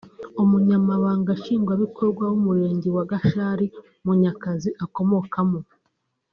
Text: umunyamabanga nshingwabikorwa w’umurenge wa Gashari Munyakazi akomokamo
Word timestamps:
umunyamabanga 0.43 1.29
nshingwabikorwa 1.39 2.23
w’umurenge 2.31 2.87
wa 2.95 3.03
Gashari 3.09 3.67
Munyakazi 4.05 4.69
akomokamo 4.85 5.59